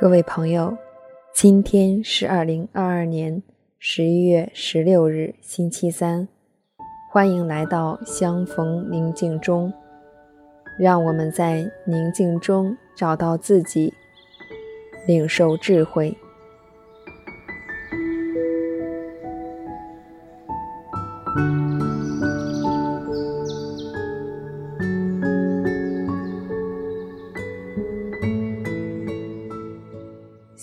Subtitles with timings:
[0.00, 0.78] 各位朋友，
[1.34, 3.42] 今天是二零二二年
[3.80, 6.28] 十一月十六日，星期三。
[7.10, 9.72] 欢迎来到相逢宁静中，
[10.78, 13.92] 让我们在宁静中找到自己，
[15.08, 16.16] 领受智慧。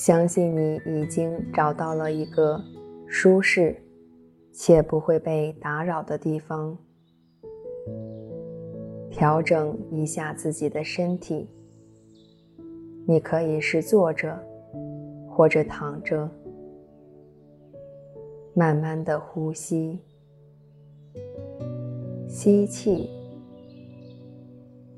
[0.05, 2.63] 相信你已经找到了一个
[3.07, 3.75] 舒适
[4.53, 6.77] 且不会被打扰的地方，
[9.09, 11.49] 调整一下自己的身体。
[13.07, 14.39] 你可以是坐着
[15.27, 16.29] 或者躺着，
[18.53, 19.97] 慢慢的呼吸，
[22.27, 23.09] 吸气，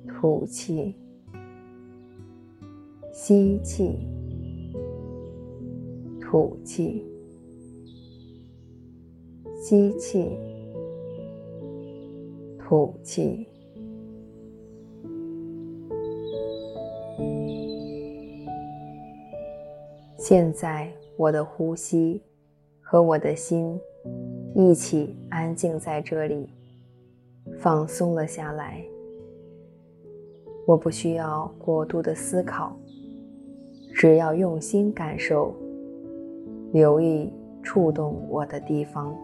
[0.05, 0.93] 吐气，
[3.13, 4.16] 吸气。
[6.29, 7.05] 吐气，
[9.55, 10.37] 吸气，
[12.59, 13.47] 吐气。
[20.17, 22.21] 现在，我的呼吸
[22.81, 23.79] 和我的心
[24.53, 26.49] 一起安静在这里，
[27.57, 28.83] 放松了下来。
[30.65, 32.77] 我不需要过度的思考，
[33.95, 35.55] 只要用心感受。
[36.71, 37.31] 留意
[37.63, 39.15] 触动我的地方。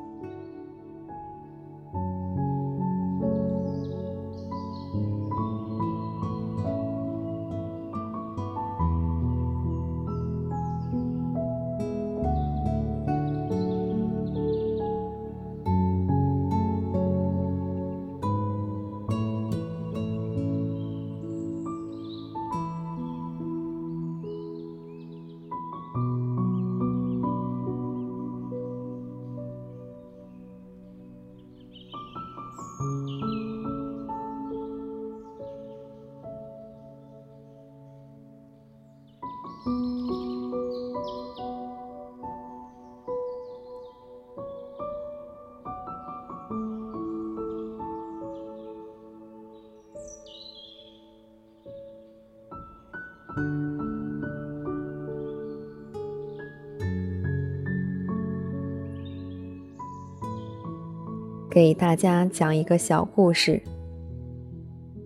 [61.49, 63.61] 给大家讲一个小故事。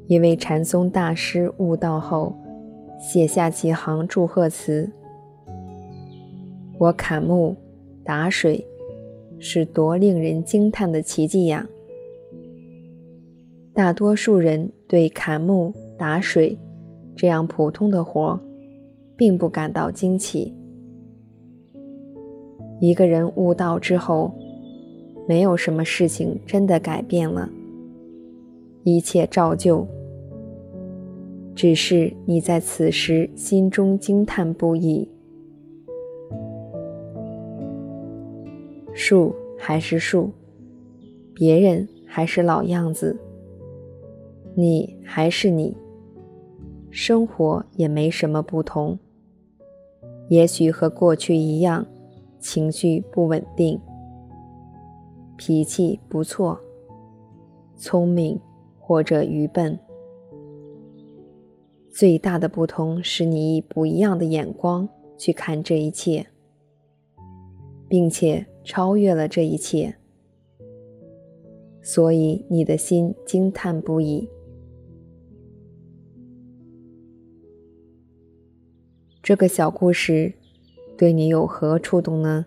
[0.07, 2.33] 一位禅宗大师悟道后，
[2.99, 4.89] 写下几行祝贺词
[6.79, 7.55] ：“我砍木
[8.05, 8.65] 打水，
[9.39, 11.67] 是多令人惊叹的奇迹呀！”
[13.75, 16.57] 大多数人对砍木打水
[17.17, 18.39] 这样普通的活，
[19.17, 20.53] 并不感到惊奇。
[22.79, 24.31] 一个人悟道之后，
[25.27, 27.49] 没有什么事情真的改变了，
[28.83, 29.85] 一切照旧。
[31.55, 35.09] 只是你在此时心中惊叹不已。
[38.93, 40.29] 树还是树，
[41.33, 43.17] 别人还是老样子，
[44.53, 45.75] 你还是你，
[46.89, 48.97] 生活也没什么不同。
[50.29, 51.85] 也许和过去一样，
[52.39, 53.79] 情绪不稳定。
[55.37, 56.59] 脾气不错，
[57.75, 58.39] 聪明
[58.79, 59.79] 或者愚笨，
[61.91, 66.25] 最大的不同是你以不一样的眼光去看这一切，
[67.87, 69.95] 并且超越了这一切，
[71.81, 74.27] 所以你的心惊叹不已。
[79.27, 80.31] 这个小故事
[80.97, 82.45] 对你有何触动呢？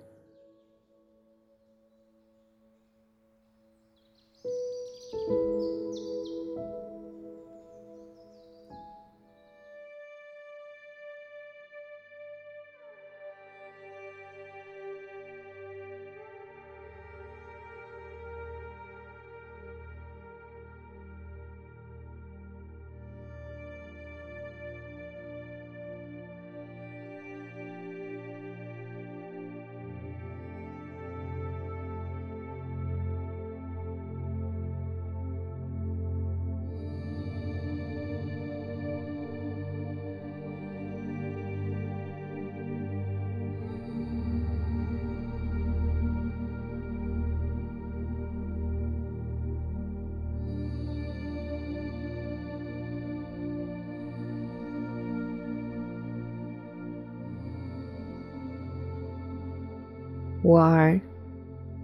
[60.50, 61.00] 我儿，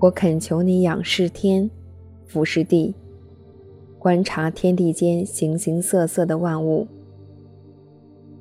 [0.01, 1.71] 我恳求你仰视天，
[2.27, 2.93] 俯视地，
[3.97, 6.89] 观察天地间形形色色的万物。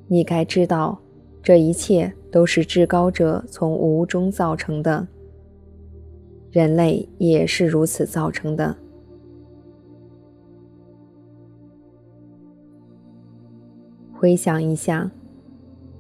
[0.08, 1.00] 你该知道，
[1.44, 5.08] 这一切都是至高者从无中造成的，
[6.50, 8.76] 人类也是如此造成的。
[14.12, 15.12] 回想一下，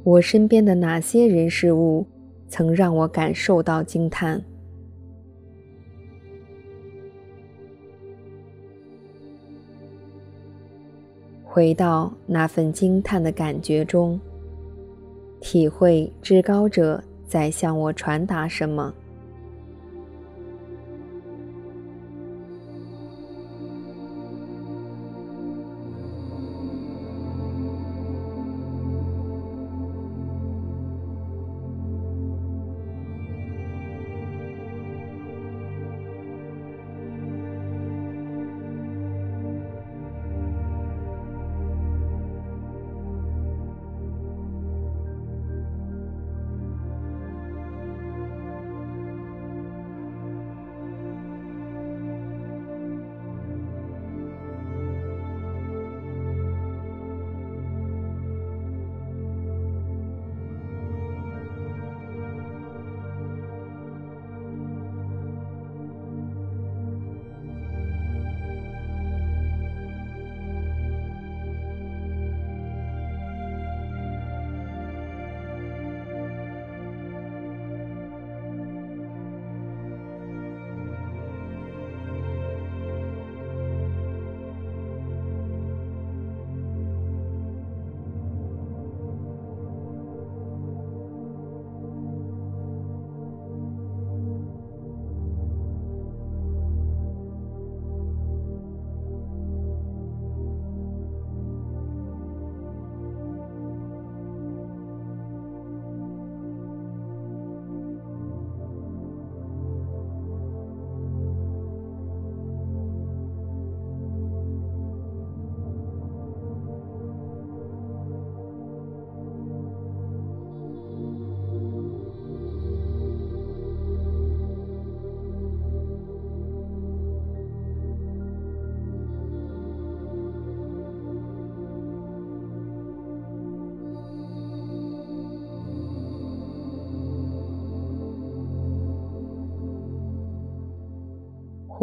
[0.04, 2.07] 我身边的哪些人事物
[2.57, 4.42] 曾让我感受到惊叹？
[11.44, 14.18] 回到那份惊叹的感觉中，
[15.42, 18.94] 体会至高者在向我传达什么。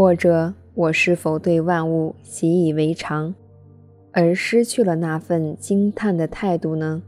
[0.03, 3.33] 或者，我是否对万物习以为常，
[4.11, 7.01] 而失去了那份惊叹的态度呢？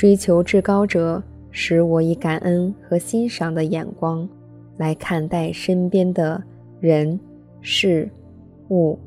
[0.00, 4.26] 追求至高者，使我以感恩和欣赏的眼光
[4.78, 6.42] 来看待身边的
[6.80, 7.20] 人、
[7.60, 8.08] 事、
[8.70, 8.98] 物。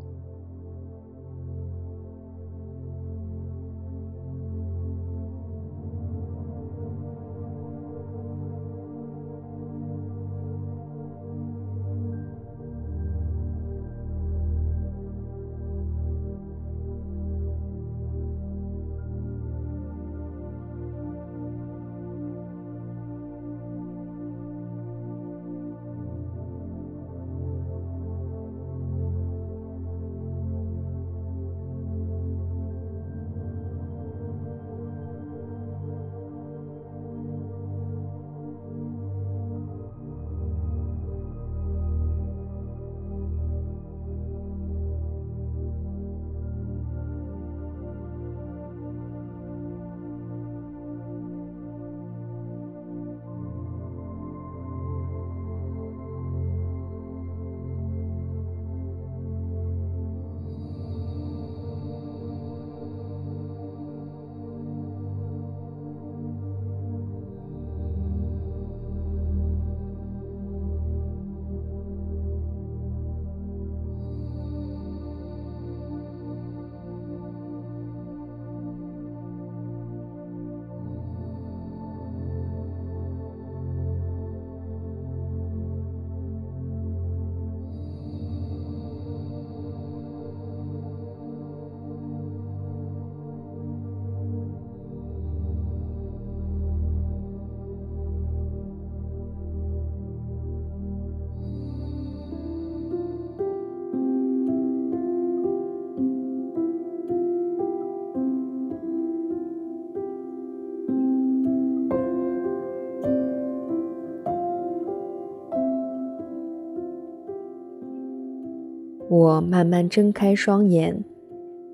[119.15, 121.03] 我慢慢睁开双眼，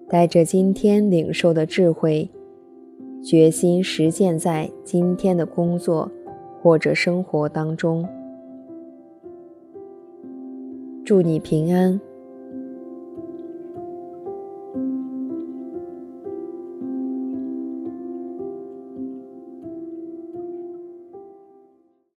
[0.10, 2.29] 带着今天领受的智慧，
[3.24, 6.12] 决心实践在今天的工作
[6.62, 8.05] 或者生活当中。
[11.05, 11.98] 祝你平安。